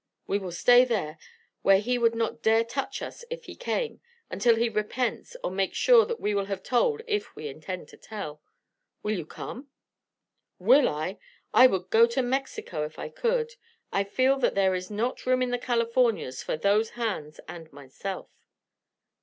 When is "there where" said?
0.83-1.77